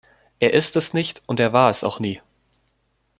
[0.39, 2.21] Er ist es nicht und war es auch nie.